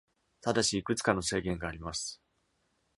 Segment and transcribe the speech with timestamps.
[0.41, 2.19] ただし、いくつかの制限があります。